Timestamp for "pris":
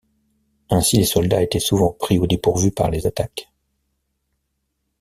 1.93-2.17